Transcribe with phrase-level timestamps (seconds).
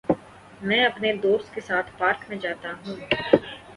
[0.61, 2.95] میں اپنے دوست کے ساتھ پارک میں جاتا ہوں۔